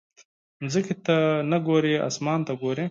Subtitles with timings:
[0.71, 1.17] ځمکې ته
[1.51, 2.79] نه ګورې، اسمان ته ګورې.